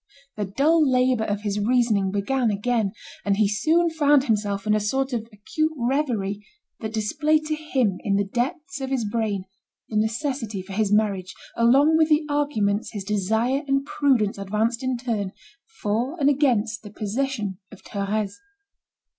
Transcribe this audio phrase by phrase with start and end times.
[0.35, 2.91] The dull labour of his reasoning began again;
[3.23, 6.43] and he soon found himself in a sort of acute reverie
[6.79, 9.43] that displayed to him in the depths of his brain,
[9.89, 14.97] the necessity for his marriage, along with the arguments his desire and prudence advanced in
[14.97, 15.33] turn,
[15.83, 18.31] for and against the possession of Thérèse.